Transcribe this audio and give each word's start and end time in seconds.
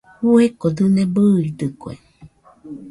Fueko 0.19 0.67
dɨne 0.77 1.03
bɨidɨkue. 1.13 1.93